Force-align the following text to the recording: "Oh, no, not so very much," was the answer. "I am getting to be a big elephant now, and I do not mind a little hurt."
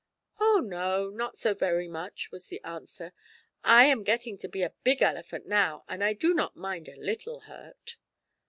"Oh, 0.39 0.61
no, 0.65 1.11
not 1.11 1.37
so 1.37 1.53
very 1.53 1.87
much," 1.87 2.31
was 2.31 2.47
the 2.47 2.59
answer. 2.63 3.13
"I 3.63 3.85
am 3.85 4.03
getting 4.03 4.35
to 4.39 4.47
be 4.47 4.63
a 4.63 4.73
big 4.83 5.03
elephant 5.03 5.45
now, 5.45 5.83
and 5.87 6.03
I 6.03 6.13
do 6.13 6.33
not 6.33 6.55
mind 6.55 6.89
a 6.89 6.97
little 6.99 7.41
hurt." 7.41 7.97